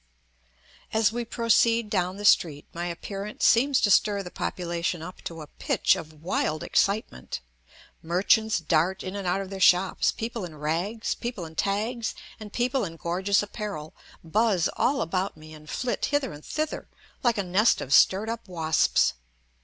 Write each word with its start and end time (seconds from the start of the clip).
As 0.93 1.11
we 1.11 1.23
proceed 1.23 1.87
down 1.91 2.17
the 2.17 2.25
street 2.25 2.65
my 2.73 2.87
appearance 2.87 3.45
seems 3.45 3.79
to 3.81 3.91
stir 3.91 4.23
the 4.23 4.31
population 4.31 5.03
up 5.03 5.21
to 5.25 5.41
a 5.43 5.47
pitch 5.59 5.95
of 5.95 6.23
wild 6.23 6.63
excitement. 6.63 7.39
Merchants 8.01 8.59
dart 8.59 9.03
in 9.03 9.15
and 9.15 9.27
out 9.27 9.41
of 9.41 9.51
their 9.51 9.59
shops, 9.59 10.11
people 10.11 10.43
in 10.43 10.55
rags, 10.55 11.13
people 11.13 11.45
in 11.45 11.53
tags, 11.53 12.15
and 12.39 12.51
people 12.51 12.83
in 12.83 12.95
gorgeous 12.95 13.43
apparel, 13.43 13.93
buzz 14.23 14.69
all 14.75 15.03
about 15.03 15.37
me 15.37 15.53
and 15.53 15.69
flit 15.69 16.03
hither 16.05 16.33
and 16.33 16.43
thither 16.43 16.87
like 17.21 17.37
a 17.37 17.43
nest 17.43 17.79
of 17.79 17.93
stirred 17.93 18.27
up 18.27 18.47
wasps. 18.47 19.13